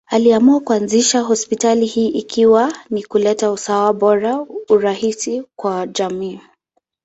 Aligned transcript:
Aliamua 0.07 0.59
kuanzisha 0.59 1.21
hospitali 1.21 1.85
hii 1.85 2.07
ikiwa 2.07 2.73
ni 2.89 3.03
kuleta 3.03 3.51
usawa, 3.51 3.89
ubora, 3.91 4.45
urahisi 4.69 5.43
kwa 5.55 5.87
jamii. 5.87 6.39